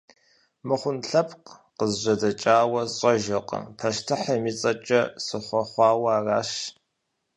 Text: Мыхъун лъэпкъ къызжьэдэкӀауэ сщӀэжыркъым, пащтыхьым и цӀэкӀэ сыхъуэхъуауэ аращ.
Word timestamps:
Мыхъун 0.67 0.97
лъэпкъ 1.09 1.51
къызжьэдэкӀауэ 1.77 2.81
сщӀэжыркъым, 2.91 3.63
пащтыхьым 3.77 4.43
и 4.51 4.53
цӀэкӀэ 4.59 5.01
сыхъуэхъуауэ 5.25 6.09
аращ. 6.17 6.51